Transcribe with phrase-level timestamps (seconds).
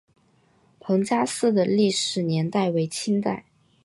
[0.79, 3.45] 彭家祠的历史年代为清代。